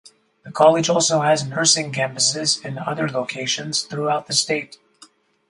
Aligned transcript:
The 0.43 0.51
college 0.51 0.89
also 0.89 1.19
has 1.21 1.45
nursing 1.45 1.91
campuses 1.91 2.65
in 2.65 2.79
other 2.79 3.07
locations 3.07 3.83
throughout 3.83 4.25
the 4.25 4.33
state. 4.33 4.79